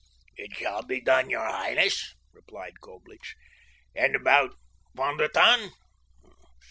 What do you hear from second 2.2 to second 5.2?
replied Coblich. "And about Von